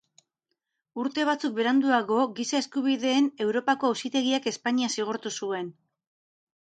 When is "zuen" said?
5.43-5.71